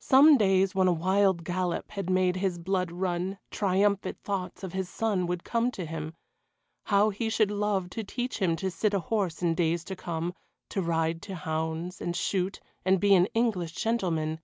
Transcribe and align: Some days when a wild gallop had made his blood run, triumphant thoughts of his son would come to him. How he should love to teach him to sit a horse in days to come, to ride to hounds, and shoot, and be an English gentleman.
Some 0.00 0.36
days 0.36 0.74
when 0.74 0.86
a 0.86 0.92
wild 0.92 1.44
gallop 1.44 1.92
had 1.92 2.10
made 2.10 2.36
his 2.36 2.58
blood 2.58 2.92
run, 2.92 3.38
triumphant 3.50 4.20
thoughts 4.22 4.62
of 4.62 4.74
his 4.74 4.86
son 4.86 5.24
would 5.28 5.44
come 5.44 5.70
to 5.70 5.86
him. 5.86 6.14
How 6.84 7.08
he 7.08 7.30
should 7.30 7.50
love 7.50 7.88
to 7.88 8.04
teach 8.04 8.36
him 8.38 8.54
to 8.56 8.70
sit 8.70 8.92
a 8.92 9.00
horse 9.00 9.40
in 9.42 9.54
days 9.54 9.82
to 9.84 9.96
come, 9.96 10.34
to 10.68 10.82
ride 10.82 11.22
to 11.22 11.34
hounds, 11.36 12.02
and 12.02 12.14
shoot, 12.14 12.60
and 12.84 13.00
be 13.00 13.14
an 13.14 13.28
English 13.32 13.72
gentleman. 13.72 14.40